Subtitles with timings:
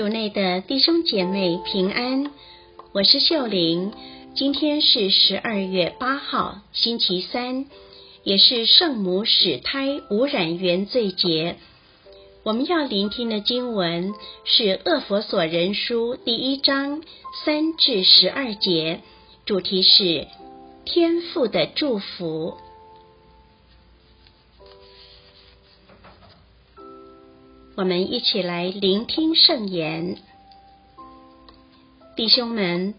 [0.00, 2.30] 主内的弟兄姐妹平安，
[2.94, 3.92] 我是秀玲。
[4.34, 7.66] 今天是十二月八号，星期三，
[8.24, 11.56] 也是圣母使胎无染原罪节。
[12.44, 14.14] 我们要聆听的经文
[14.44, 17.02] 是《恶佛所人书》第一章
[17.44, 19.02] 三至十二节，
[19.44, 20.28] 主题是
[20.86, 22.56] 天父的祝福。
[27.80, 30.18] 我们一起来聆听圣言，
[32.14, 32.92] 弟兄们，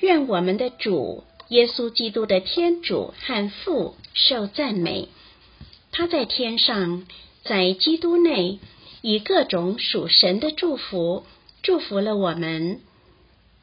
[0.00, 5.08] 愿我们的主耶稣基督的天主和父受赞美。
[5.90, 7.06] 他在天上，
[7.44, 8.58] 在基督内，
[9.00, 11.24] 以各种属神的祝福
[11.62, 12.80] 祝福了我们，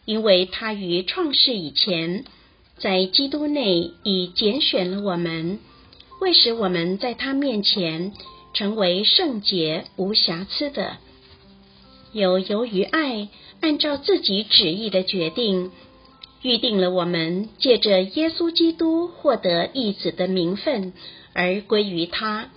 [0.05, 2.25] 因为他于创世以前，
[2.79, 5.59] 在基督内已拣选了我们，
[6.19, 8.11] 为使我们在他面前。
[8.53, 10.97] 成为圣洁无瑕疵的，
[12.11, 13.29] 有由于爱，
[13.61, 15.71] 按照自己旨意的决定，
[16.43, 20.93] 预定了我们借着耶稣基督获得义子的名分
[21.33, 22.51] 而归于他，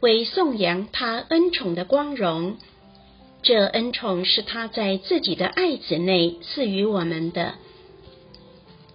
[0.00, 2.56] 为颂扬他恩宠的光荣。
[3.42, 7.54] 这恩宠是他在自己的爱子内赐予我们的，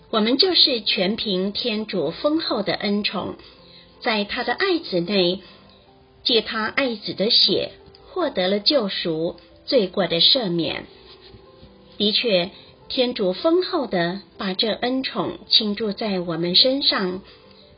[0.10, 3.36] 我们就是全凭天主丰厚的恩宠，
[4.02, 5.40] 在他的爱子内。
[6.24, 7.72] 借他爱子的血，
[8.08, 10.86] 获得了救赎，罪过的赦免。
[11.98, 12.52] 的确，
[12.88, 17.22] 天主丰厚的把这恩宠倾注在我们身上，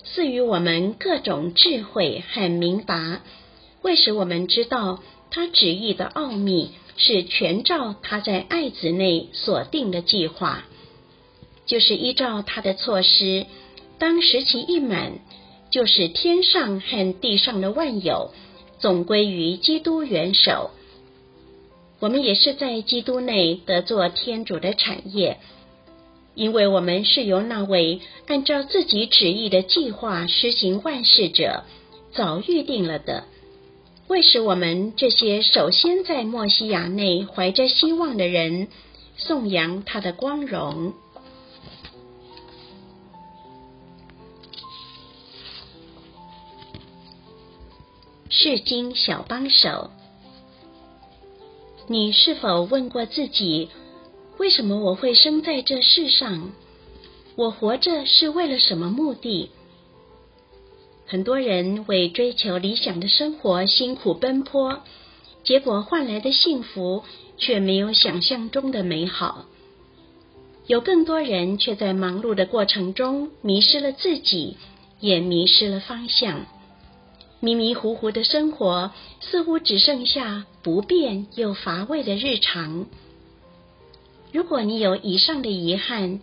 [0.03, 3.21] 赐予我们各种智慧和明达，
[3.81, 10.65] 为使我们知道他旨意的奥秘是全照他在爱子内所定的计划，
[11.65, 13.45] 就是依照他的措施，
[13.97, 15.19] 当时期一满。
[15.71, 18.31] 就是天上和地上的万有，
[18.77, 20.71] 总归于基督元首。
[21.99, 25.37] 我们也是在基督内得做天主的产业，
[26.35, 31.63] 因为我们是由那位按照自己旨意的计划施行万事者
[32.11, 33.23] 早预定了的，
[34.07, 38.67] 为使我们这些首先在墨西亚内怀着希望的人
[39.15, 40.93] 颂扬他的光荣。
[48.33, 49.91] 世经小帮手，
[51.87, 53.67] 你是否问过自己，
[54.37, 56.53] 为什么我会生在这世上？
[57.35, 59.51] 我活着是为了什么目的？
[61.05, 64.79] 很多人为追求理想的生活辛苦奔波，
[65.43, 67.03] 结果换来的幸福
[67.37, 69.45] 却没有想象中的美好。
[70.67, 74.55] 有更多人却在忙碌的过程中迷失了自己，
[75.01, 76.45] 也迷失了方向。
[77.41, 82.85] 迷迷糊糊的生活，似乎只剩下不变又乏味的日常。
[84.31, 86.21] 如果你有以上的遗憾，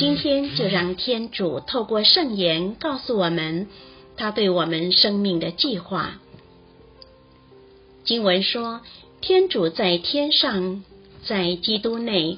[0.00, 3.68] 今天就让天主透过圣言告诉我们
[4.16, 6.18] 他对我们生命的计划。
[8.04, 8.80] 经文说，
[9.20, 10.82] 天主在天上，
[11.24, 12.36] 在基督内，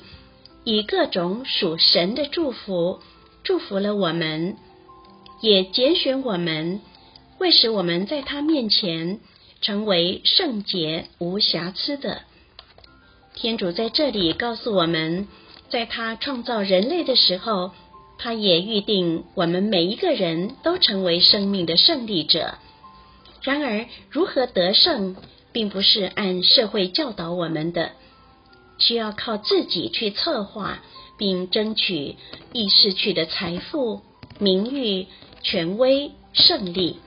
[0.64, 3.00] 以各种属神的祝福
[3.42, 4.56] 祝福了我们，
[5.41, 6.82] 也拣选我们。
[7.41, 9.19] 会使我们在他面前
[9.62, 12.21] 成为圣洁无瑕疵的，
[13.34, 15.27] 天主在这里告诉我们，
[15.71, 17.71] 在他创造人类的时候，
[18.19, 22.59] 他也预定我们每一个人都成为生命的胜利者。
[23.41, 25.17] 然而，如何得胜，
[25.51, 27.93] 并不是按社会教导我们的，
[28.78, 30.83] 需要靠自己去策划
[31.17, 32.17] 并争取
[32.53, 34.03] 易失去的财富、
[34.39, 35.07] 名誉、
[35.43, 36.99] 权威、胜利。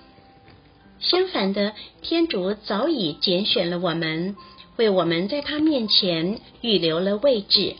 [1.04, 4.36] 相反的，天主早已拣选了我们，
[4.78, 7.76] 为我们在他面前预留了位置。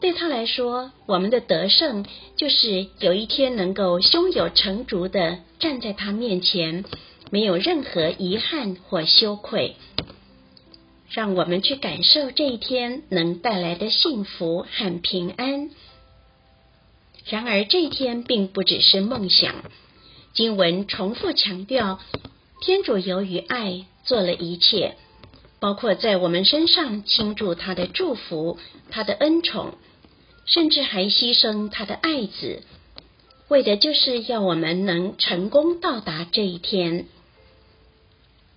[0.00, 2.04] 对他来说，我们的得胜
[2.36, 6.84] 就是有一天能够胸有成竹的站在他面前，
[7.30, 9.76] 没有任何遗憾或羞愧。
[11.08, 15.70] 让我们去感受这一天能带来的幸福和平安。
[17.24, 19.54] 然而，这一天并不只是梦想。
[20.36, 21.98] 经文重复强调，
[22.60, 24.96] 天主由于爱做了一切，
[25.60, 28.58] 包括在我们身上倾注他的祝福、
[28.90, 29.72] 他的恩宠，
[30.44, 32.62] 甚至还牺牲他的爱子，
[33.48, 37.06] 为的就是要我们能成功到达这一天。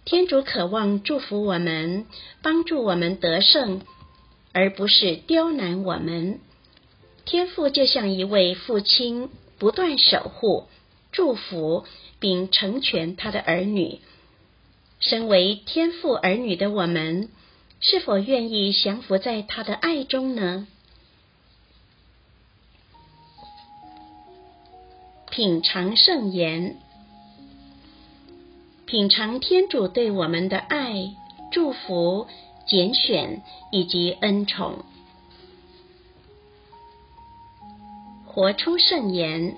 [0.04, 2.08] 天主渴望祝福我们，
[2.42, 3.80] 帮助我们得胜，
[4.52, 6.42] 而不是刁难我们。
[7.24, 10.66] 天父就像一位父亲，不断守护。
[11.11, 11.85] 祝福
[12.19, 14.00] 并成全他的儿女。
[15.00, 17.29] 身为天父儿女的我们，
[17.79, 20.67] 是否愿意降服在他的爱中呢？
[25.31, 26.75] 品尝圣言，
[28.85, 31.15] 品尝天主对我们的爱、
[31.51, 32.27] 祝福、
[32.67, 33.41] 拣选
[33.71, 34.83] 以及恩宠，
[38.25, 39.56] 活出圣言。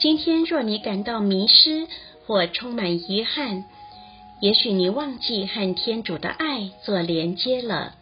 [0.00, 1.88] 今天，若你感到迷失
[2.24, 3.64] 或充满遗憾，
[4.40, 7.94] 也许你忘记和天主的爱做连接了。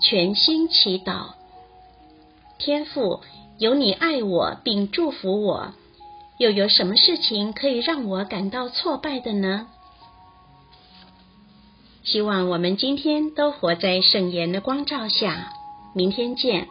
[0.00, 1.34] 全心祈祷，
[2.58, 3.20] 天父，
[3.58, 5.74] 有你爱我并祝福我，
[6.38, 9.68] 又有什么事情可以让我感到挫败的呢？
[12.04, 15.52] 希望我们今天都活在圣言的光照下。
[15.94, 16.68] 明天见。